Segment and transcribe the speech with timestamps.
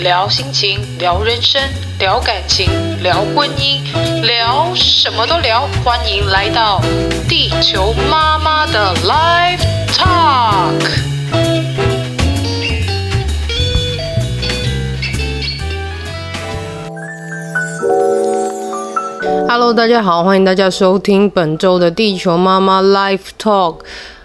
[0.00, 1.60] 聊心情，聊人生，
[1.98, 2.70] 聊感情，
[3.02, 3.82] 聊婚姻，
[4.22, 5.68] 聊什么都聊。
[5.84, 6.80] 欢迎来到
[7.28, 10.88] 地球妈妈的 Live Talk。
[19.46, 23.80] Hello，大家好，欢迎大家收听本周的地球妈妈 Live Talk。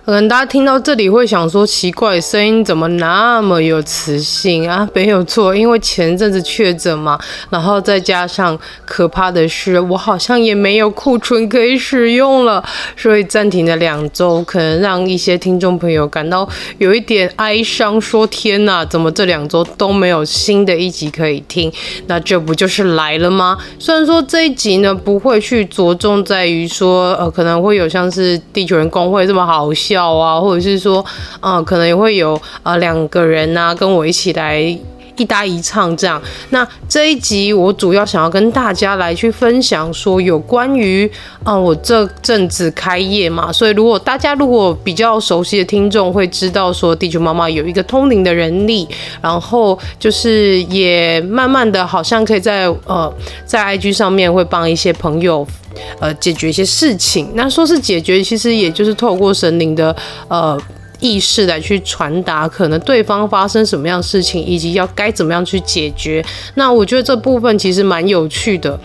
[0.08, 4.88] 可能大家听到这里会想说，奇怪，声音怎么那么有磁性啊？
[4.94, 12.64] 没有错，因为前阵子确诊嘛，然后再加上可怕的是，我好像也没有库存可以使用了，
[12.96, 16.48] 所以暂停了两周，可能让一些听众朋友感到
[16.78, 21.70] 有一点哀伤，说天哪，怎么这两周都没有新的一集可以听？
[22.06, 23.58] 那这不就是来了吗？
[23.78, 29.97] 虽然说这一集呢不会去着重在于说，呃，可能会有像是地球人工会这么好笑。
[30.16, 31.04] 啊，或者是说，
[31.40, 34.78] 呃，可能也会有啊两个人呐、跟我一起来
[35.18, 36.22] 一搭一唱这样。
[36.52, 41.10] 那这一集我主要想要跟大家来去分享说，有关于
[41.44, 48.88] 啊、我这阵子开业嘛，所以如果大家如果比较熟悉的听众会知道说，地球妈妈有一个通灵的人力，
[49.22, 53.14] 然后就是也慢慢的好像可以在呃
[53.46, 55.46] 在 IG 上面会帮一些朋友。
[56.00, 59.96] 呃，解决一些事情，那说是解决，其实也就是透过神灵的
[60.28, 60.60] 呃
[61.00, 66.24] 意识来去传达，可能对方发生什么样的事情，以及要该怎么样去解决。
[66.56, 68.80] 那我觉得这部分其实蛮有趣的。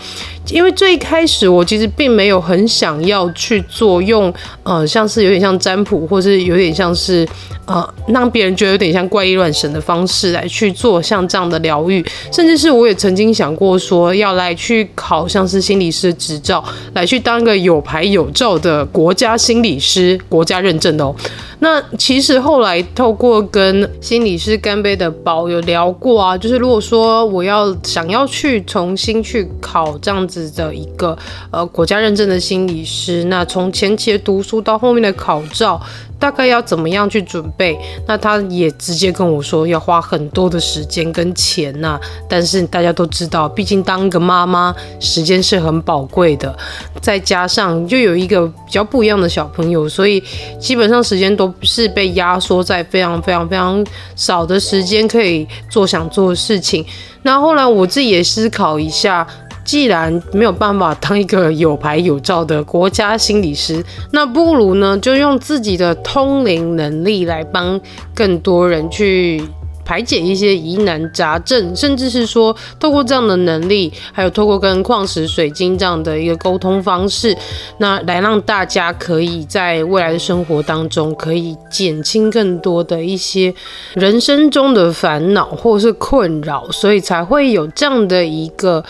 [0.49, 7.27] 因为最一开始我其实并没有很想要去做用，呃，像是有点像占卜，或是有点像是
[7.67, 16.63] 呃让别人觉得有点像怪力乱神的方式来去做像这样的疗愈，甚至是我也曾经想过说要来去考像是心理师执照，
[16.95, 21.15] 来去当一个有牌有照的国家心理师，国家认证的哦。
[21.61, 31.17] 那其实后来透过跟心理师干杯的宝有聊过啊，就是如果说我要想要去重新去考这样子的一个
[31.51, 35.81] 呃国家认证的心理师，那从前期的读书到后面的考照。
[36.23, 37.77] 大概要怎么样去准备？
[38.07, 41.99] 那他也直接跟我说要花很多的时间跟钱呐、
[42.29, 46.57] 但是大家都知道，毕竟当一个妈妈，时间是很宝贵的。
[47.01, 50.23] 再加上就有一个比较不一样的小朋友，所以
[50.61, 53.85] 基本上时间都是被压缩在非常非常非常
[54.15, 56.87] 少的时间可以做想做的事情。
[57.25, 59.27] 那后来我自己也思考一下。
[59.65, 67.81] 既然没有办法当一个有牌有照的国家心理师，那不如呢，就用自己的通灵能力来帮
[68.15, 69.43] 更多人去
[69.85, 77.37] 排解一些疑难杂症，甚至是说透过这样的能力，还有透过跟矿石、水晶这样的一个沟通方式，
[77.79, 83.53] 那来让大家可以在未来的生活当中可以减轻更多的一些
[83.95, 88.85] 人生中的烦恼或是困扰，所以才会有这样的一个。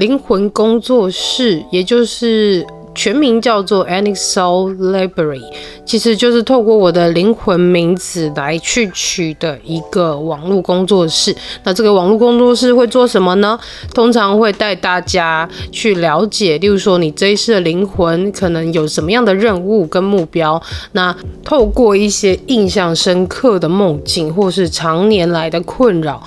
[0.00, 5.42] 灵魂工作室，也就是全名叫做 a n i Soul Library，
[5.84, 11.36] 其实就是透过我的灵魂名字来去取的一个网络工作室。
[11.64, 13.60] 那这个网络工作室会做什么呢？
[13.92, 20.60] 通常会带大家去了解，例如说你这一世的灵魂可能有什么样的任务跟目标。
[20.92, 26.22] 那透过一些印象深刻的梦境，或是常年来的困扰。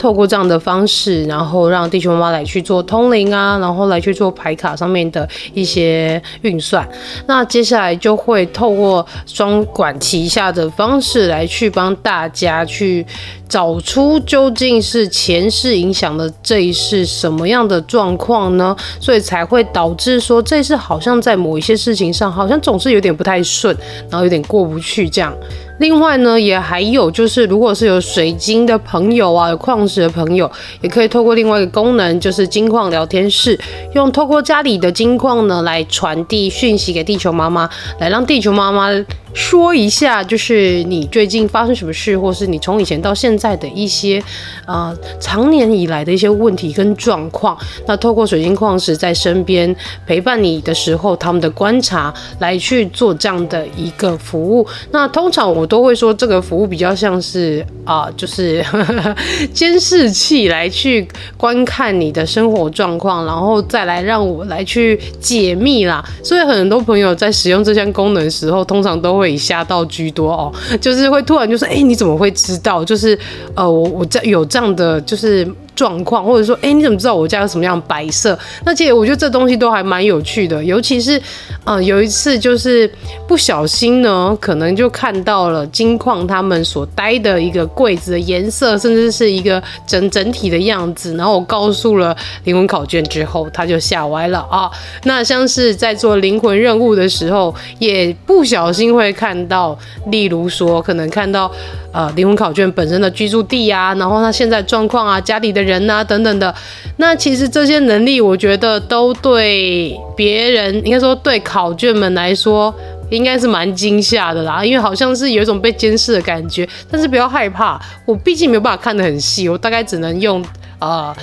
[0.00, 6.88] 透过这样的方式，然后让地球妈妈来去做通灵啊，然后来去做牌卡上面的一些运算。
[7.26, 13.04] 那接下来就会透过双管齐下的方式来去帮大家去
[13.46, 18.74] 找出究竟是前世影响的这一世什么样的状况呢？
[18.98, 23.76] 所以才会导致说这一世好像在某一些事情上好像总是有点不太顺，
[24.08, 25.36] 然后有点过不去这样。
[25.80, 30.50] 另外呢，也还有就是，如果是有水晶的朋友啊，有矿石的朋友，
[30.82, 33.58] 也可以透过另外一个功能，就是金矿聊天室，
[33.94, 37.66] 用透过家里的金矿呢来传递讯息给地球妈妈，
[37.98, 38.90] 来让地球妈妈
[39.32, 44.22] 说一下，就是你最近发生什么事，或是你从以前到现在的一些，
[44.66, 47.56] 呃，长年以来的一些问题跟状况。
[47.86, 49.74] 那透过水晶矿石在身边
[50.06, 54.66] 陪伴你的时候，他们的观察来去做这样的一个服务。
[54.90, 58.64] 那通常我都会说，这个服务比较像是啊、就是
[59.52, 61.06] 监视器来去
[61.36, 66.04] 观看你的生活状况，然后再来让我来去解密啦。
[66.22, 72.84] 所以很多朋友在使用这项功能的时候，通常都会以吓到居多哦，就是会突然就说，哎、你怎么会知道？
[72.84, 73.16] 就是
[73.54, 75.46] 呃，我我这有这样的就是。
[75.74, 78.38] 状况，或者说，哎、你怎么知道我家有什么样的摆设？
[78.64, 81.20] 那其实我觉得这东西都还蛮有趣的，尤其是，
[81.64, 82.90] 呃，有一次就是
[83.26, 91.14] 不小心呢，可能就看到了金矿他们所待的一个柜子的颜色，甚至是一个整整体的样子。
[91.16, 94.70] 然后我告诉了灵魂考卷之后，他就吓歪了啊。
[95.04, 101.50] 那像是在做灵魂任务的时候，也不小心会看到，例如说，可能看到。
[101.92, 106.54] 呃，灵魂考卷本身的居住地啊，然后他现在状况啊，家里的人啊等等的，
[106.98, 112.74] 那其实这些能力，我觉得都对别人，应该说对考卷们来说，
[113.10, 116.68] 应该是蛮惊吓的啦，因为好像是有一种被监视的感觉。
[116.90, 120.44] 但是不要害怕，我毕竟没有办法看得很细，我大概只能用
[120.78, 121.14] 呃。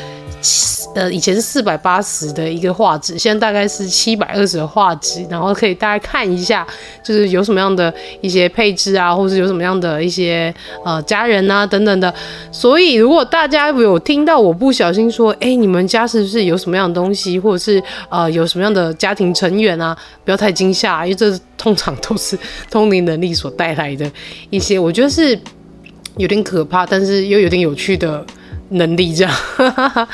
[0.96, 6.66] 呃，以前是四百八十的一个画质，现在大概是七百二十的画质，然后可以大家看一下，
[7.04, 10.54] 就是有什么样的一些配置啊，或者有什么样的一些
[10.84, 12.12] 呃家人啊等等的。
[12.52, 22.38] 所以如果大家有听到我不小心说，哎、你们家是不是有什么样的东西，或者是呃有什么样的家庭成员啊，不要太惊吓，因为这通常都是
[22.72, 24.10] 通灵能力所带来的
[24.50, 25.40] 一些，我觉得是
[26.18, 28.26] 有点可怕，但是又有点有趣的。
[28.70, 29.34] 能力这样，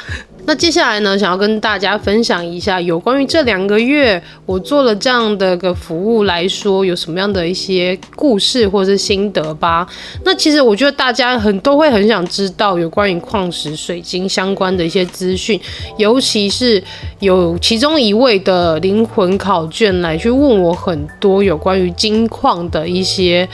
[0.45, 9.87] 那接下来呢，想要跟大家分享一下有关于这两个月我做了这样的个服务来说，有什么样的一些故事或是心得吧。
[10.25, 15.57] 那其实我觉得大家很都会很想知道有关于矿石、水晶相关的一些资讯，
[15.97, 16.83] 尤其是
[17.21, 23.47] 有其中一位的灵魂考卷来去问我很多有关于金矿的一些。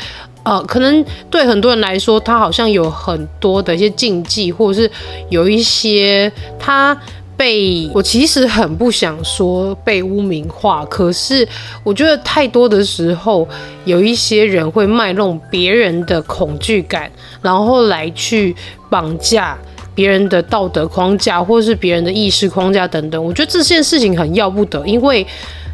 [0.49, 4.89] 呃，可能对很多人来说，他好像有很多的一些禁忌，或者是
[5.29, 6.99] 有一些他
[7.37, 11.47] 被我其实很不想说被污名化，可是
[11.83, 13.47] 我觉得太多的时候，
[13.85, 17.11] 有一些人会卖弄别人的恐惧感，
[17.43, 18.55] 然后来去
[18.89, 19.55] 绑架
[19.93, 23.23] 别人的道德框架，或者是别人的意识框架等等。
[23.23, 25.27] 我觉得这件事情很要不得，因为。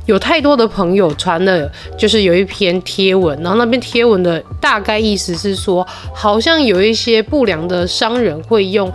[0.05, 8.91] 有太多的朋友传了，就是有一篇贴文，然后那篇贴文的大概意思是说，好像有一些不良的商人会用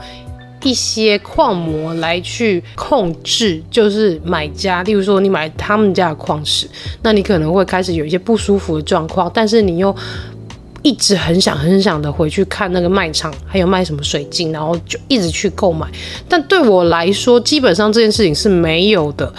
[0.62, 4.82] 一些矿膜来去控制，就是买家。
[4.84, 6.68] 例如说，你买他们家的矿石，
[7.02, 9.94] 那你可能会开始有一些不舒服的状况，但是你又
[10.82, 15.88] 一直很想很想的回去看那个卖场，还有卖什么水晶，然后就一直去购买。
[16.28, 19.34] 但对我来说，基本上这件事情是没有的。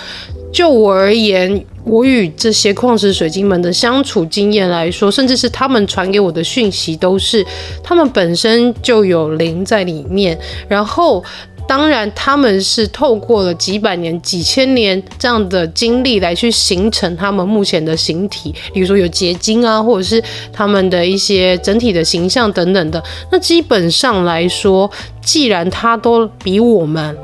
[0.51, 7.45] 就我而言，我与这些矿石水晶们的相处经验来说，甚至是他们传给我的讯息，都是
[7.81, 10.37] 他们本身就有灵在里面。
[10.67, 11.23] 然后，
[11.67, 20.21] 当然他们是透过了几百年、几千年这样的经历来去形成他们目前的形体，比如说有结晶啊，或者是
[20.51, 23.01] 他们的一些整体的形象等等的。
[23.31, 27.17] 那基本上来说，既然他都比我们。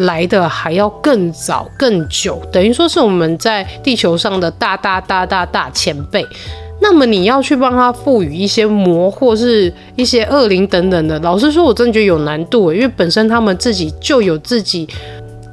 [0.00, 6.26] 来的还要更早更久，等于说是我们在地球上的大大大大大前辈。
[6.82, 14.88] 那么你要去帮他赋予一些魔或是一些恶灵等等的，老实说，我真的觉得有难度，因为本身他们自己就有自己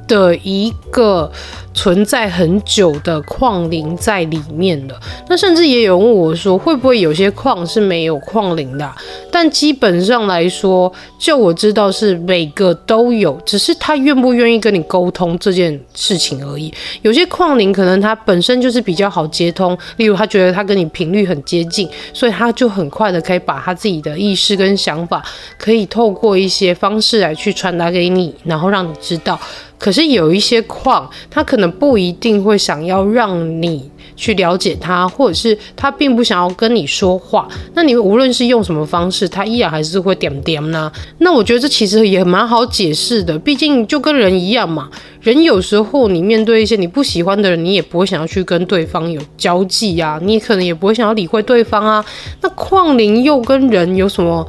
[0.08, 1.30] 的一个。
[1.74, 8.92] 存在很久的矿灵在里面的，那甚至也有问我说，会不会有些矿是没有矿灵的？
[9.30, 16.74] 但基本上来说，就我知道是每个都有，只是他愿不愿意跟你沟通这件事情而已。
[17.02, 25.24] 有些矿灵可能他本身就是比较好接通，例如他觉得他跟你频率很接近，所以他就很快的可以把他自己的意识跟想法，
[25.56, 29.38] 可以透过一些方式来去传达给你，然后让你知道。
[29.78, 37.48] 可是有一些矿，他可能不一定会想要让你去了解他，或者是他并不想要跟你说话。
[37.74, 40.90] 那你无论是用什么方式，他依然还是会点点呢。
[41.18, 44.88] 那我觉得这其实也蛮好解释的，毕竟就跟人一样嘛。
[45.20, 52.04] 人有时候你面对一些你不喜欢的人，你也不会想要去跟对方有交际啊，你可能也不会想要理会对方啊。
[52.40, 54.46] 那矿灵又跟人有什么？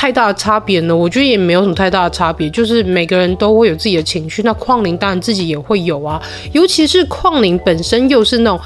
[0.00, 0.94] 太大的差别呢？
[0.94, 4.40] 我觉得也没有什么太大的差别，就是每个人都会有自己的情绪。
[4.44, 8.60] 那矿灵当然自己也会有啊，尤其是矿灵本身又是那种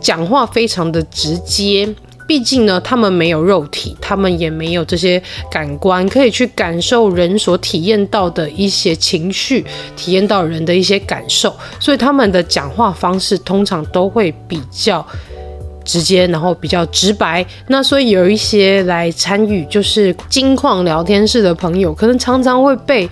[0.00, 1.92] 讲话非常的直接，
[2.28, 5.20] 毕竟呢，他们没有肉体，他们也没有这些
[5.50, 9.66] 感官可以去感受人所体验到的一些情绪，
[9.96, 15.04] 体验到人的一些感受，所以他们的讲话方式通常都会比较
[15.88, 17.44] 直接，然后比较直白。
[17.68, 23.08] 那所以有一些来参与就是金矿聊天室的朋友，可能常常会被。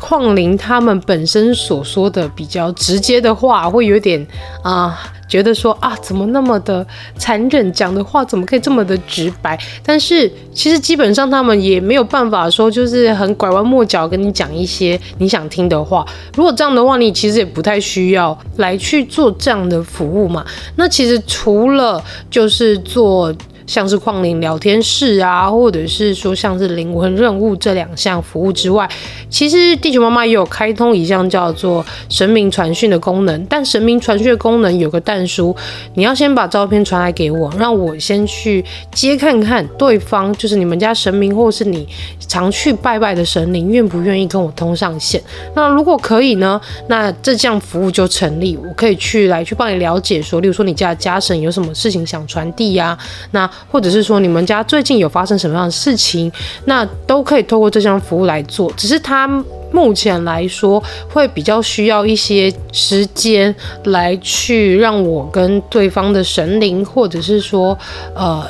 [0.00, 4.24] 矿灵他们本身所说的比较直接的话，会有点
[4.62, 4.98] 啊、
[5.28, 6.86] 觉得说啊，怎么那么的
[7.16, 9.58] 残忍，讲的话怎么可以这么的直白？
[9.82, 16.06] 但是其实基本上他们也没有办法说，就是很拐弯抹角跟你讲一些你想听的话。
[16.36, 20.44] 如果这样的话，你其实也不太需要来去做这样的服务嘛。
[20.76, 23.34] 那其实除了就是做。
[23.66, 28.88] 像是矿灵聊天室啊，或者是说像是灵魂任务这两项服务之外，
[29.28, 33.44] 其实地球妈妈也有开通一项叫做神明传讯的功能。
[33.46, 35.54] 但神明传讯的功能有个但书，
[35.94, 41.86] 你要先把照片传来给我，让我先去接看看对方，就是你们家神明或是你
[42.20, 45.20] 常去拜拜的神灵，愿不愿意跟我通上线。
[45.54, 52.96] 那如果可以呢，那这项服务就成立，我可以去来去帮你了解说，例如说你家的家神有什么事情想传递呀，
[53.32, 53.50] 那。
[53.70, 56.30] 或者是说你们家最近有发生什么样的事情，
[56.64, 58.72] 那都可以透过这项服务来做。
[58.76, 59.26] 只是它
[59.72, 67.76] 目前来说会比较需要一些时间来去让我跟对方的神灵，或者是说
[68.14, 68.46] 呃。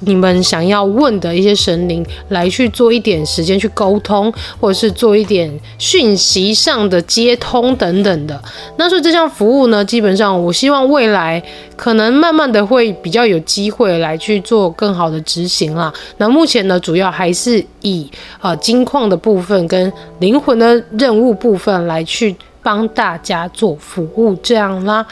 [0.00, 8.40] 你们想要问的一些神灵来去做一点时间去沟通，或者是做一点讯息上的接通等等的。
[8.76, 11.42] 那所以这项服务呢，基本上我希望未来
[11.76, 15.92] 可能慢慢的会比较有机会来去做更好的执行啦。
[16.18, 18.08] 那目前呢，主要还是以
[18.40, 25.04] 呃金矿的部分跟灵魂的任务部分来去帮大家做服务这样啦。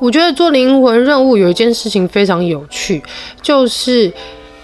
[0.00, 3.02] 我觉得做灵魂任务有一件事情非常有趣，
[3.42, 4.12] 就是，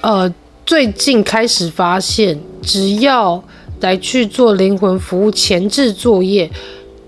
[0.00, 0.32] 呃，
[0.64, 3.42] 最近开始发现，只要
[3.80, 6.48] 来去做灵魂服务前置作业，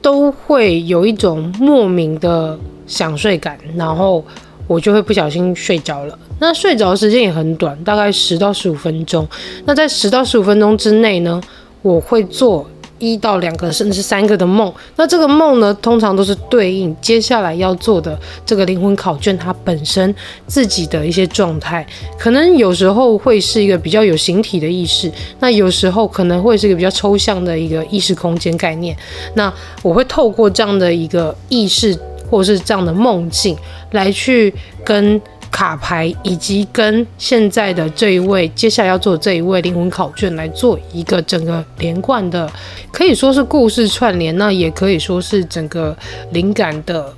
[0.02, 4.24] 都会有一种莫名的想睡感，然后
[4.66, 6.18] 我就会不小心睡着了。
[6.40, 9.26] 那睡着的时间也很短，大概十到十五分钟。
[9.64, 11.40] 那在十到十五分钟之内呢，
[11.82, 12.68] 我会做。
[12.98, 20.14] 一到两个甚至三个的梦，那这个梦呢，通常都是对应接下来要做的这个灵魂考卷，它本身
[20.46, 21.86] 自己的一些状态，
[22.18, 25.10] 可能有时候会是一个比较有形体的意识，
[25.40, 28.96] 那有时候可能会是一个比较抽象的一个意识空间概念。
[29.34, 31.98] 那我会透过这样的一个意识，
[32.30, 33.56] 或是这样的梦境，
[33.92, 34.52] 来去
[34.84, 35.20] 跟。
[35.48, 42.50] 卡牌以及跟现在的这一位，接下来要做这一位灵魂考卷来做一个整个连贯的，
[42.92, 45.96] 可以说是故事串联，那也可以说是整个
[46.32, 47.12] 灵感的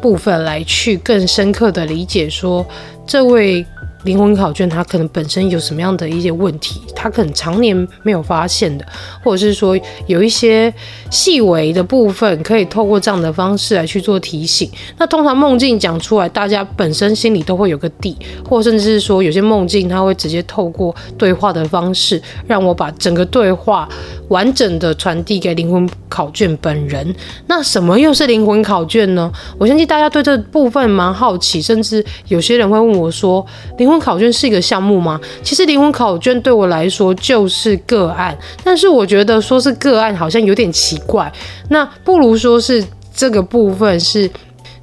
[0.00, 2.66] 部分来去更深刻的理解说
[3.06, 3.64] 这位。
[4.04, 8.86] 灵魂考卷，它可能本身有什么样的一些问题，它可能常年没有发现的，
[9.22, 10.72] 或者是说有一些
[11.10, 14.70] 细微的部分，可以透过这样的方式来去做提醒。
[14.98, 18.16] 那通常梦境讲出来，大家本身心里都会有个底，
[18.48, 23.88] 或甚至是说有些梦境，它会直接透过对话的方式，让我把整个对话
[24.28, 27.14] 完整的传递给灵魂考卷本人。
[27.46, 29.30] 那什么又是灵魂考卷呢？
[29.58, 33.44] 我相信大家对这部分蛮好奇，甚至有些人会问我说，
[33.78, 35.20] 灵灵魂考卷是一个项目吗？
[35.42, 41.30] 其实灵魂考卷对我来说就是个案，但是我觉得说是个案好像有点奇怪。
[41.70, 44.30] 那不如说是这个部分是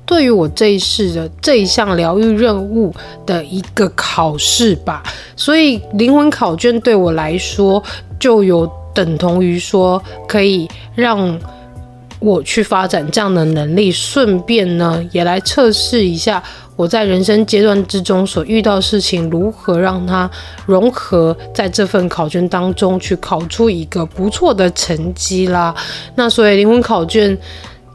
[0.05, 2.93] 对于我这一世的这一项疗愈任务
[3.25, 5.01] 的一个考试吧。
[5.37, 7.81] 所以灵魂考卷对我来说
[8.19, 11.39] 就有等同于说可以让
[12.19, 16.41] 我去发展这样的能力，顺便呢也来测试一下。
[16.75, 20.29] 我在人生阶段之中所遇到事情，如何让它
[20.65, 25.74] 融合在这份考卷当中，去考出一个不错的成绩啦。
[26.15, 27.36] 那所以灵魂考卷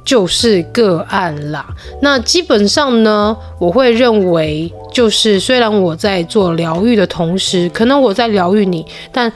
[0.04, 1.64] 就是个案啦。
[2.00, 9.32] 那基本上呢，我会认为，就是虽然我在做疗愈的同时，可能我在疗愈你，但。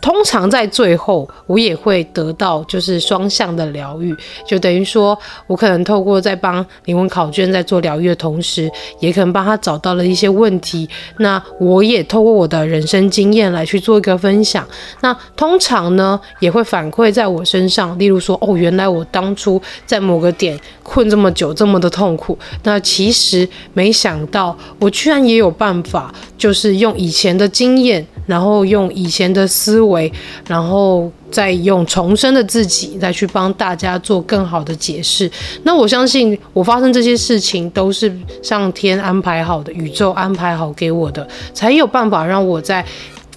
[0.00, 4.14] 通常在最后，我也会得到就是双向的疗愈，
[4.46, 10.88] 就等于说我可能透过在帮灵魂考卷在做疗愈的同时，也可能帮他找到了一些问题。
[11.18, 14.66] 那我也透过我的人生经验来去做一个分享。
[15.00, 22.38] 那通常呢，也会反馈在我身上，例如说，哦，原来我当初在某个点困这么久，这么的痛苦。
[22.62, 28.06] 那其实没想到，我居然也有办法，就是用以前的经验。
[28.28, 30.12] 然后用以前的思维，
[30.46, 35.28] 然后再用重生的自己来去帮大家做更好的解释。
[35.62, 42.84] 那我相信，我发生这些事情都是上天安排好的，宇宙安排好给我的，才有办法让我在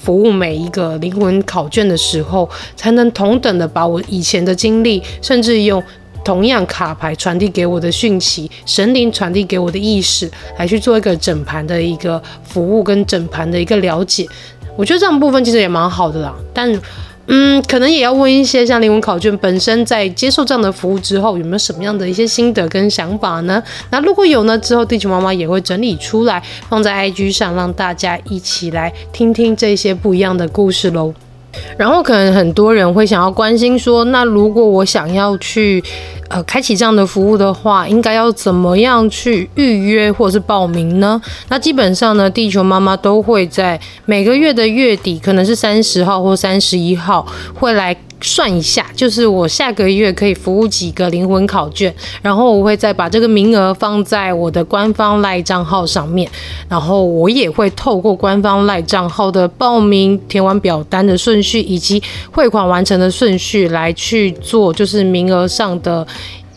[0.02, 5.82] 服务每一个灵魂考卷的时候，才能同等的把我以前的经历，甚至用
[6.26, 14.28] 同样卡牌传递给我的讯息，神灵传递给我的意识，来去做一个整盘的一个服务跟整盘的一个了解。
[14.78, 16.82] 我觉得这样部分其实也蛮好的啦，但。
[17.28, 23.62] 嗯，可能也要问一些像灵魂考卷本身在接受这样的服务之后，有没有什么样的一些心得跟想法呢？
[23.92, 31.14] 那如果有呢，之后地球妈妈也会整理出来放在 IG 上，让大家一起来听听这些不一样的故事喽。
[31.78, 35.84] 然后可能很多人会想要关心说，那如果我想要去
[36.30, 41.22] 呃开启这样的服务的话，应该要怎么样去预约或是报名呢？
[41.50, 47.96] 那基本上呢，地球妈妈都会在每个月的月底，可能是三十号或三十一号会来。
[48.22, 56.30] 算一下，就是我下个月可以服务几个灵魂考卷，然后我会再把这个名额放在我的官方赖账号上面，
[56.70, 62.02] 然后我也会透过官方赖账号的报名、填完表单的顺序以及
[62.32, 66.06] 汇款完成的顺序来去做，就是名额上的。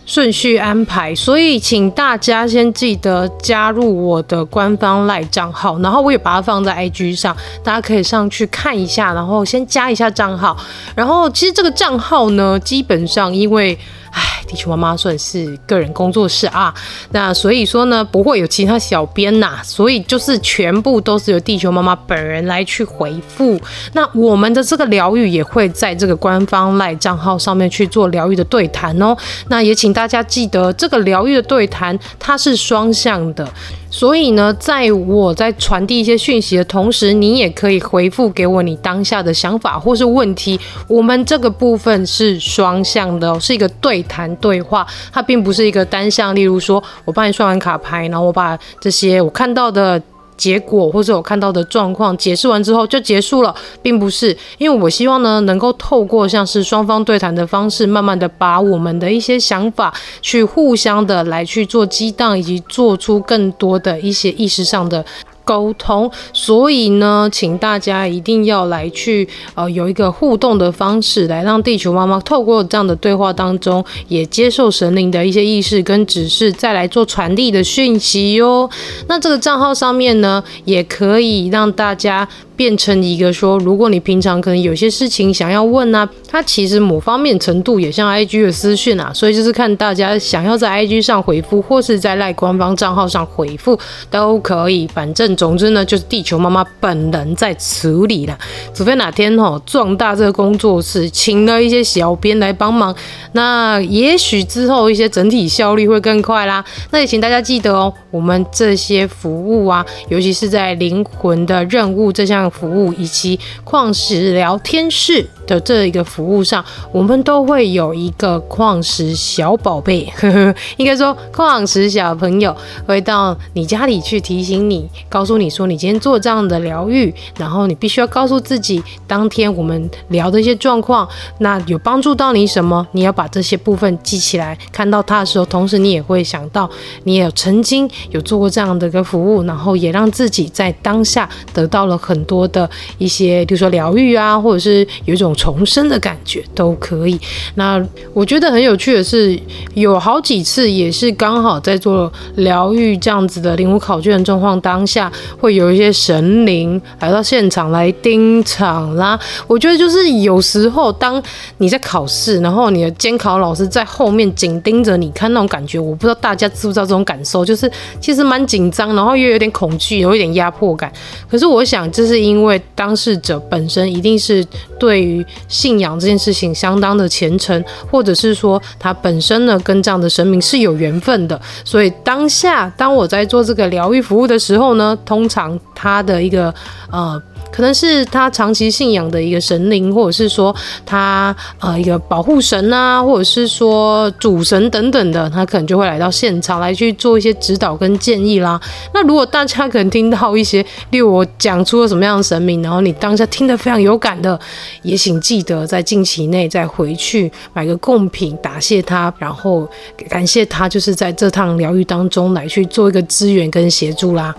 [0.06, 10.56] 顺序安排，所以请大家先记得加入我的官方赖账号，然后我也把它放在 IG 上，大家可以上去看一下，然后先加一下账号。
[10.94, 13.78] 然后其实这个账号呢，基本上因为。
[14.14, 16.73] 唉，地球妈妈算是个人工作室啊，
[17.11, 23.61] 那所以说呢，不会有其他小编呐，所以就是全部都是由地球妈妈本人来去回复。
[23.94, 29.16] 那我们的这个疗愈也会在这个官方赖账号上面去做疗愈的对谈哦。
[29.49, 33.52] 那也请大家记得，这个疗愈的对谈它是双向的。
[33.94, 40.58] 所以呢，在我在传递一些讯息的同时，你也可以回复给我你当下的想法或是问题。
[40.88, 46.34] 我们这个部分是双向的，是一个对谈对话，它并不是一个单向。
[46.34, 50.02] 例如说，我帮你算完卡牌，然后我把这些我看到的。
[50.36, 65.04] 结果或者我看到的状况解释完之后就结束了，并不是，因为我希望呢，能够透过像是双方对谈的方式，慢慢的把我们的一些想法去互相的来去做激荡，以及做出更多的一些意识上的。
[65.44, 78.68] 沟通，所以呢，请大家一定要来去呃有一个互动的方式，来让地球妈妈透过这样的对话当中，也接受神灵的一些意识跟指示，再来做传递的讯息哟。
[79.07, 82.28] 那这个账号上面呢，也可以让大家。
[82.57, 93.76] 变成一个说，如果你平常可能有些事情想要问啊，它其实某方面程度也像 IG 的私讯啊，所以就是看大家想要在 IG 上回复，或是在赖官方账号上回复
[94.09, 94.87] 都可以。
[94.87, 98.38] 反正总之呢，就是地球妈妈本人在处理啦，
[98.73, 102.94] 除非哪天吼壮大这个工作室，请了一些小编来帮忙，
[103.33, 106.64] 那也许之后一些整体效率会更快啦。
[106.90, 112.44] 那也请大家记得哦，我们这些服务啊，尤其是在灵魂的任务这项。
[112.55, 122.55] 服务以及矿石聊天室的这一个服务上，我们都会有一个矿石小宝贝，呵呵，应该说矿石小朋友
[122.87, 132.87] 会到你家里去提醒你，告诉你说你今天做这样的疗愈，然后你必须要告诉自己当天我们聊的一些状况，那有帮助到你什么？
[132.92, 136.70] 你要把这些部分记起来，看到它的时候，同时你也会想到
[137.05, 145.34] 你也有曾经有做过这样的一个服务，然后也让自己在当下得到了很多的一些，比如说疗愈啊，或者是有一种。
[145.36, 147.20] 重生的感觉都可以。
[147.56, 149.38] 那我觉得很有趣的是，
[149.74, 159.18] 有好几次也是刚好在做疗愈这样子的灵魂考卷的状况当下，会有一些神灵来到现场来盯场啦。
[159.46, 161.22] 我觉得就是有时候当
[161.58, 170.92] 你在考试，然后你的监考老师在后面紧盯着你看那种感觉，我不知道大家知不知道这种感受，就是其实蛮紧张，然后又有点恐惧，有一点压迫感。
[171.30, 174.44] 可是我想，这是因为当事者本身一定是
[174.78, 186.54] 对于信仰这件事情相当的虔诚，或者是说他本身呢跟这样的神明是有缘分的，所以当下当我在做这个疗愈服务的时候呢，通常他的一个
[186.90, 187.20] 呃。
[187.54, 190.52] 可能是他长期信仰的一个神灵，或者是说
[190.84, 198.60] 他呃一个保护神啊，或者是说主神等等的，他可能就会来到现场来去做一些指导跟建议啦。
[198.92, 204.36] 那如果大家可能听到一些，例如我讲出了什么样的神明，然后你当下听得非常有感的，
[204.82, 209.64] 也请记得在近期内再回去买个贡品答谢他，然后
[210.08, 214.34] 感谢他就是在这趟疗愈当中来去做一个支援跟协助啦。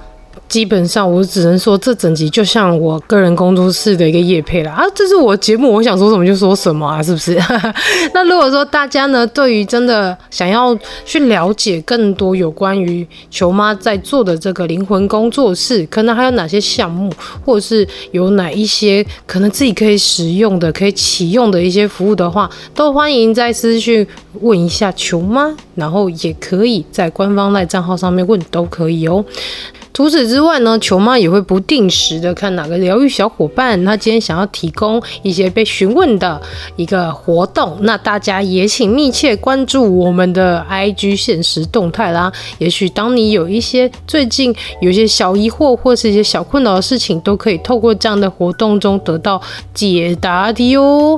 [0.47, 4.83] 基本上我只能说，这整集就像我个人工作室的一个业配啦啊！
[4.93, 7.35] 这是我节目，我想说什么就说什么啊，是不是？
[8.13, 17.11] 那如果说大家呢，对于真的想要去了解更多有关于球妈在做的这个灵魂工作室，可能还有哪些项目，
[17.43, 24.05] 或者是有哪一些可能自己可以使用的、可以启用的一些服务的话，都欢迎在私讯
[24.41, 29.25] 问一下球妈，然后也可以在官方赖账号上面问，都可以哦。
[29.95, 36.39] 除此之外呢，球妈也会不定时的看哪个疗愈小伙伴，他今天想要提供一些被询问的
[36.75, 42.29] 一个活动，那大家也请密切关注我们的 IG 限时动态啦。
[42.57, 49.41] 也许当你有一些最近有些小疑惑或是一些小困扰的事情，都可以透过这样的活动中得到
[49.73, 51.17] 解答的哟。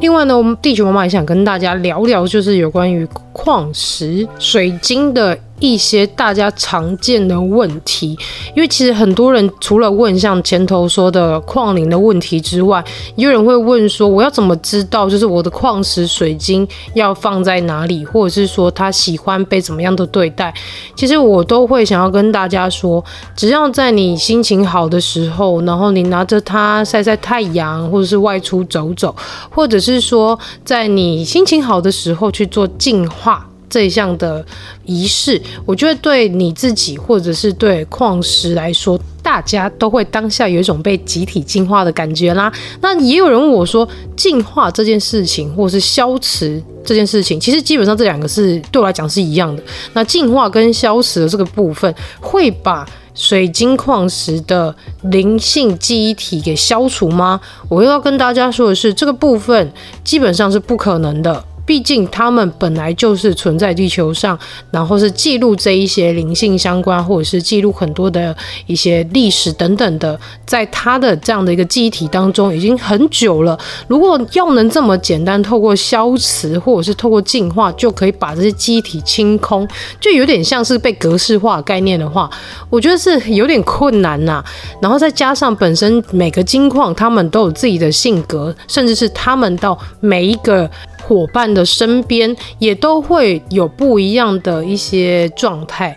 [0.00, 3.06] 另外呢，我们地球妈妈也想跟大家聊聊，就是有关于
[3.38, 5.38] 矿石、水晶的。
[5.60, 8.16] 一些大家常见的问题，
[8.54, 12.80] 因为其实很多人除了问像前头说的矿灵的问题之外，
[13.16, 20.54] 也有人会问说，我要怎么知道就是我的矿石水晶要放在哪里，或者是说他喜欢被怎么样的对待？
[20.94, 29.12] 其实我都会想要跟大家说，只要在你心情好的时候，然后你拿着它晒晒太阳，或者是外出走走，
[29.50, 33.27] 或者是说在你心情好的时候去做净化。
[33.70, 34.44] 这一项的
[34.84, 42.50] 仪式，我觉得对你自己或者是对矿石来说，大家都会当下有一种被集体净化的感觉啦。
[42.80, 43.86] 那也有人问我说，
[44.16, 49.62] 进化这件事情，或是消磁这件事情，其实基本上这两个是对我来讲是一样的。
[49.92, 57.38] 那进化跟消磁的这个部分，会把水晶矿石的灵性记忆体给消除吗？
[57.68, 59.70] 我又要跟大家说的是，这个部分
[60.02, 61.44] 基本上是不可能的。
[61.68, 64.36] 毕竟他们本来就是存在地球上，
[64.70, 68.34] 然后是记录这一些灵性相关，或者是记录很多的
[68.66, 73.58] 一些历史等等的，在他的这样的一个记忆体当中已经很久了。
[73.86, 79.68] 如果要能这么简单，透过消磁或者是透过净化就可以把这些记忆体清空，
[80.00, 82.30] 就有点像是被格式化概念的话，
[82.70, 84.42] 我觉得是有点困难呐。
[84.80, 90.70] 然后再加上本身每个金矿他们都有自己的性格，甚至是他们到每一个。
[91.08, 95.96] 伙伴的身边也都会有不一样的一些状态，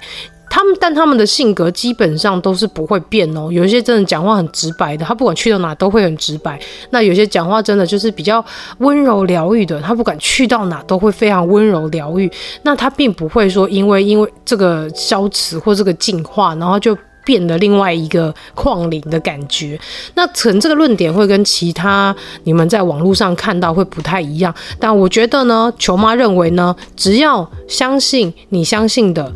[0.50, 3.52] 他们但他们的性格基本上都是不会变哦。
[3.52, 6.58] 有一些真的讲话很直白的，他不管去到哪都会很直白。
[6.92, 8.44] 那有些讲话真的就是比较
[8.78, 12.32] 温柔疗愈的，他不管去到哪都会非常温柔疗愈。
[12.64, 16.98] 那他并不会说因为因为这个消磁或这个净化，然后就。
[17.24, 19.80] 变得另外一个矿灵的感觉，
[20.16, 29.34] 那可能这个论点会跟其他你们在网络上看到会不太一样，但我觉得呢，球妈认为呢，只要相信你相信的。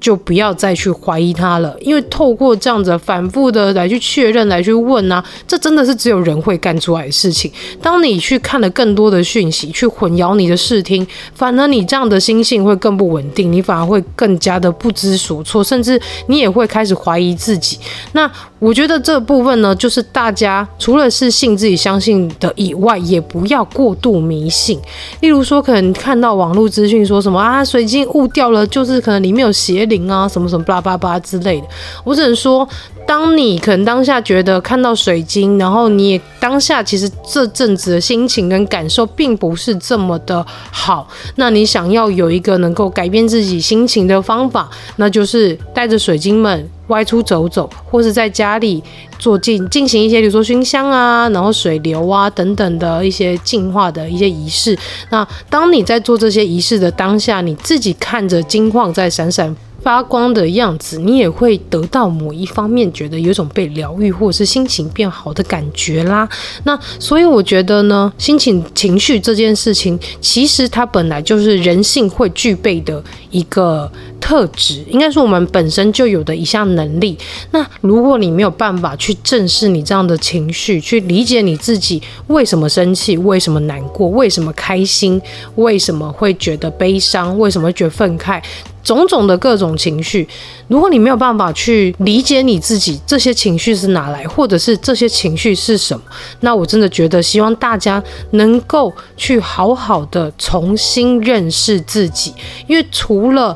[0.00, 7.50] 就不要再去怀疑他了，因为透过这样子反复的来去确认、来去问啊，这真的是只有人会干出来的事情。
[7.82, 17.78] 当你去看了更多的讯息，去混淆你的视听，反而你这样的心性会更不稳定，你反而会更加的不知所措，甚至你也会开始怀疑自己。
[18.12, 24.78] 那我觉得这部分呢，就是大家除了是信自己相信的以外，也不要过度迷信。
[25.20, 31.66] 例如说，可能看到网络资讯说什么啊，水晶误掉了，就是可能里面有邪灵啊，什么什么巴拉巴拉之类的。
[32.04, 32.68] 我只能说，
[33.08, 46.68] 当你可能当下觉得看到水晶，然后你也当下其实这阵子的心情跟感受并不是这么的好，那你想要有一个能够改变自己心情的方法，那就是带着水晶们。
[46.88, 48.82] 外出走走，或是在家里
[49.18, 54.74] 做进进行一些，比如说熏香啊，然后水流啊等等的一些净化的一些仪式。
[55.10, 66.28] 那当你在做这些仪式的当下，你自己看着金矿在闪闪发光的样子，你也会得到某一方面觉得有种被疗愈，或者是心情变好的感觉啦。
[66.64, 73.88] 那所以我觉得呢，心情情绪这件事情，其实它本来就是人性会具备的一个
[74.20, 77.16] 特质，应该是我们本身就有的一项能力。
[77.52, 85.20] 那如果你没有办法去正视你这样的情绪，去理解你自己为什么生气，为什么难过，为什么开心，
[85.56, 88.42] 为什么会觉得悲伤，为什么会觉得愤慨。
[88.84, 90.26] 种种的各种情绪，
[90.68, 96.02] 如果你没有办法去理解你自己这些情绪是哪来，或者是这些情绪是什么，
[96.40, 102.32] 那我真的觉得希望大家能够去好好的重新认识自己，
[102.66, 103.54] 因为除了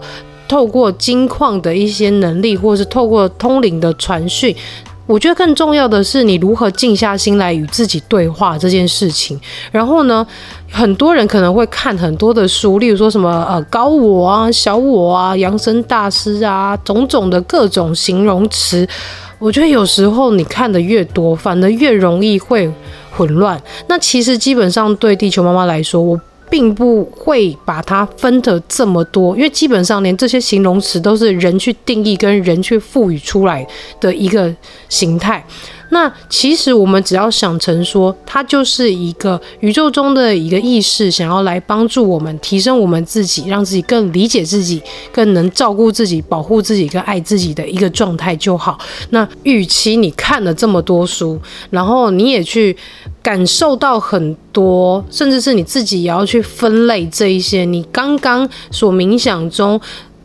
[0.52, 4.54] 透过金矿的一些能力，或是透过通灵的传讯。
[5.06, 9.40] 我觉得更重要的是，你如何静下心来与自己对话这件事情。
[9.70, 10.26] 然后呢，
[10.70, 18.86] 很多人可能会看很多的书，例如说什么呃高我啊、小我啊、扬声大师啊，种种的各种形容词。
[19.38, 22.70] 我觉得有时候你看的越多，反而越容易会
[23.10, 23.58] 混乱。
[23.88, 26.20] 那其实基本上对地球妈妈来说，我
[26.52, 33.66] 并不会把它分得这么多，因为基本上连这些形容词都是人去定义跟人去赋予出来
[33.98, 34.54] 的一个
[34.90, 35.42] 形态。
[35.92, 48.78] 那其实我们只要想成说，它就是一个宇宙中的一个意识，想要来帮助我们提升我们自己，让自己更理解自己，更能照顾自己、保护自己跟爱自己的一个状态就好。
[49.10, 52.74] 那与其你看了这么多书，然后你也去
[53.22, 59.78] 感受到很多，甚至是你自己也要去分类这一些，你刚刚所冥想中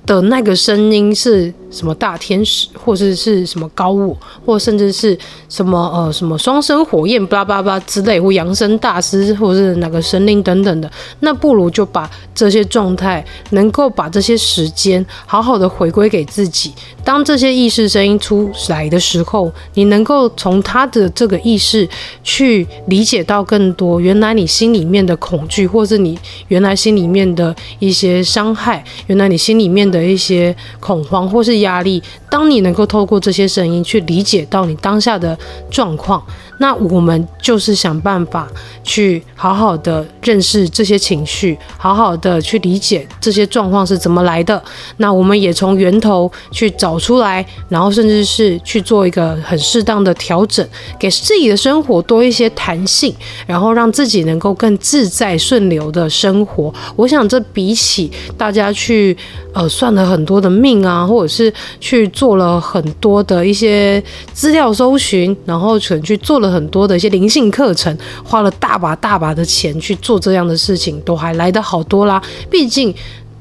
[0.08, 5.16] 的那个声音是什么大天使，或者是什么高我，或甚至是
[5.50, 10.90] 什么呃什么双生火焰，巴拉巴拉之类，或扬声大师，或是哪个神灵等等的，
[11.20, 16.72] 那不如就把这些状态，能够把这些时间好好的回归给自己。
[17.04, 21.88] 当这些意识声音出来的时候，你能够从他的这个意识
[22.24, 26.18] 去理解到更多，原来你心里面的恐惧，或是你
[26.48, 31.58] 原来心里面的一些伤害，原来你心里面的的一些恐慌，或是。
[31.58, 32.02] 压力。
[32.30, 35.36] 当你能够透过这些声音去理解到你当下的
[35.72, 36.24] 状况，
[36.60, 38.48] 那我们就是想办法
[38.84, 44.62] 去好好的认识这些情绪，好好的去理解这些状况是怎么来的。
[44.98, 50.68] 那我们也从源头去找出来，然后甚至是去做一个很适当的调整，
[51.00, 53.14] 给自己的生活多一些弹性，
[53.46, 56.74] 然后让自己能够更自在顺流的生活。
[56.96, 59.16] 我想这比起大家去
[59.54, 72.22] 呃算了很多的命啊，或者是去做了很多的一些资料搜寻，然后可能去做了很多的一些灵性课程，花了大把大把的钱去做这样的事情，都还来得好多啦。
[72.50, 72.94] 毕竟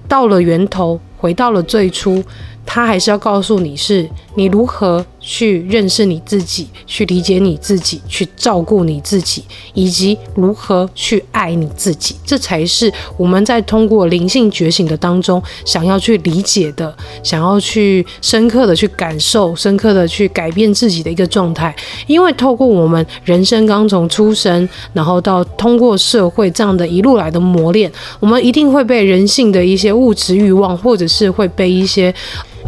[0.08, 2.22] 到了源头，回到了最初。
[2.68, 9.42] 他还是要告诉你是你如何去认识你自己，去理解你自己，去照顾你自己，
[9.74, 12.14] 以及如何去爱你自己。
[12.24, 21.74] 这才是我们在通过灵性觉醒的当中想要去理解的，想要去深刻的去感受，深刻的去改变自己的一个状态。
[22.06, 32.14] 因为透过我们人生刚从出生，然后到通过社会这样的一路来的磨练，我们一定会被人性的一些物质欲望，或者是会被一些。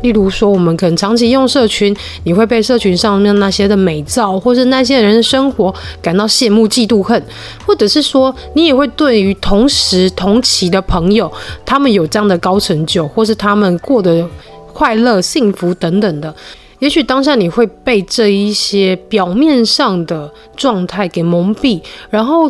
[0.02, 7.22] 例如说，我们可能长期用社群，你会被社群上面那些的美照，或是那些人的生活感到羡慕、嫉妒、恨，
[7.66, 11.30] 或者是说，你也会对于同时同期的朋友，
[11.64, 14.28] 他们有这样的高成就，或是他们过得
[14.72, 16.32] 快乐、幸福等等的，
[16.78, 22.48] 也许当下你会被这一些表面上的状态给蒙蔽，然后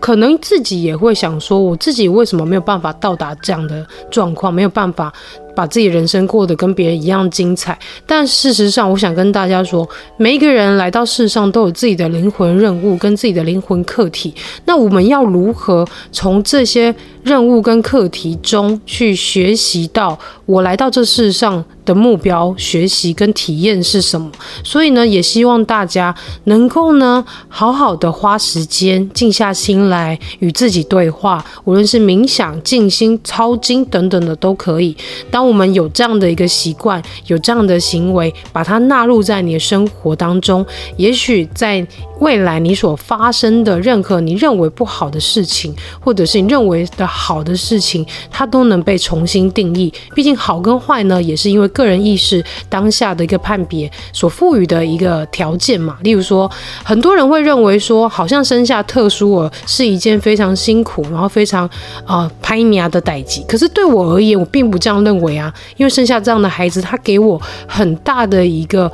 [0.00, 5.12] 可能自己也会想说，我自己为什么没有办法到达这样的状况，没有办法。
[5.54, 14.34] 把自己人生过得跟别人一样精彩，但事实上，我想跟大家说，每一个人来到世上都有自己的灵魂任务跟自己的灵魂课题。
[14.64, 24.30] 那我们要如何从这些任务跟课题中去学习到我来到这世上的目标、学习跟体验是什么？
[24.64, 34.96] 所以呢，也希望大家能够呢，好好的花时间静下心来与自己对话，无论是冥想、静心、抄经等等的都可以。
[35.30, 40.64] 当我们有这样的一个习惯，有这样的行为，把它纳入在你的生活当中，
[40.96, 41.86] 也许在
[42.20, 49.92] 未来你所发生的任何你认为不好的事情，或者是你认为的好的事情，它都能被重新定义。
[50.14, 55.98] 毕竟好跟坏呢，也是因为个人意识当下的一个判别所赋予的一个条件嘛。
[56.02, 56.50] 例如说，
[56.82, 61.68] 很多人会认为说，好像生下特殊儿是一件非常辛苦，然后非常
[62.04, 63.44] 啊歹命的代际。
[63.46, 65.32] 可是对我而言，我并不这样认为。
[65.32, 68.90] 啊，因为生下这样的孩子，他给我很大的一个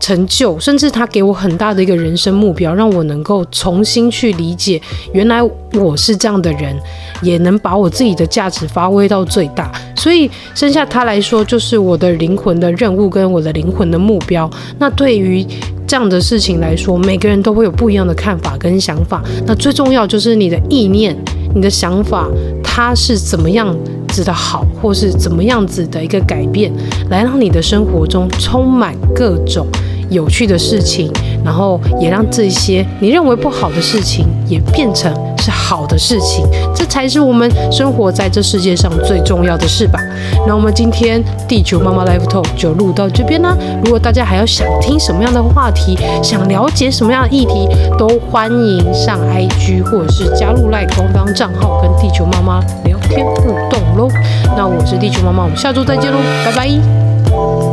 [0.00, 4.80] 成就，甚至他给我很大的一个人生目标，让我能够重新去理解，
[5.12, 5.40] 原来
[5.74, 6.74] 我是这样的人，
[7.22, 9.70] 也能把我自己的价值发挥到最大。
[9.94, 14.50] 所以生下他来说，就是我的灵魂的任务跟我的灵魂的目标。
[14.78, 15.46] 那对于
[15.86, 19.22] 这样的事情来说，每个人都会有不一样的看法跟想法。
[19.46, 21.14] 那最重要就是你的意念。
[21.52, 22.28] 你的想法，
[22.62, 26.72] 它是怎么样子的好，或是怎么样子的一个改变，
[27.10, 29.66] 来让你的生活中充满各种
[30.10, 31.10] 有趣的事情，
[31.44, 36.44] 然后也让这些你认为不好的事情，也变成是好的事情，
[36.74, 39.98] 这才是我们生活在这世界上最重要的事吧。
[40.46, 43.56] 那我们今天地球妈妈 Live Talk 就录到这边啦。
[43.84, 54.08] 如果大家还要想听什么样的话题，想了解什么样的议题，都欢迎上 IG 或者是加入 LINE 官方账号跟地球妈妈聊天互动喽。
[54.56, 57.69] 那我是地球妈妈，我们下周再见喽，拜拜。